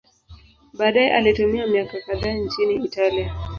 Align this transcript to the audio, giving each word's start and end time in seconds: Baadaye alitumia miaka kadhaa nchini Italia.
Baadaye 0.73 1.13
alitumia 1.13 1.67
miaka 1.67 2.01
kadhaa 2.01 2.33
nchini 2.33 2.75
Italia. 2.85 3.33